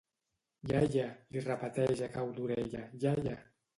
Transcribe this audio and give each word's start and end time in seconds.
Iaia! 0.69 1.03
—li 1.35 1.43
repeteix 1.49 2.03
a 2.07 2.11
cau 2.17 2.33
d'orella— 2.39 2.85
Iaia! 3.05 3.37